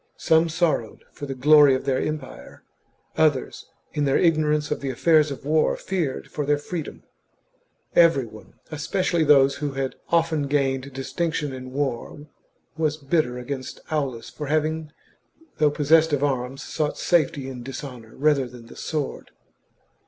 Some 0.17 0.49
sorrowed 0.49 1.03
for 1.11 1.27
the 1.27 1.35
glory 1.35 1.75
of 1.75 1.85
their 1.85 1.99
empire, 2.01 2.63
others, 3.19 3.67
in 3.93 4.05
their 4.05 4.17
ignorance 4.17 4.71
of 4.71 4.81
the 4.81 4.89
affairs 4.89 5.29
of 5.29 5.45
war, 5.45 5.77
feared 5.77 6.27
for 6.31 6.43
their 6.43 6.57
freedom. 6.57 7.03
Every 7.95 8.25
one, 8.25 8.45
and 8.45 8.53
especially 8.71 9.23
those 9.23 9.57
who 9.57 9.73
had 9.73 9.93
often 10.09 10.47
gained 10.47 10.91
dis 10.93 11.13
tinction 11.13 11.53
in 11.53 11.71
war, 11.71 12.25
was 12.75 12.97
bitter 12.97 13.37
against 13.37 13.79
Aulus 13.91 14.31
for 14.31 14.47
having, 14.47 14.91
though 15.59 15.69
possessed 15.69 16.13
of 16.13 16.23
arms, 16.23 16.63
sought 16.63 16.97
safety 16.97 17.47
in 17.47 17.61
dishonour 17.61 18.15
rather 18.15 18.47
than 18.47 18.65
the 18.65 18.75
sword. 18.75 19.29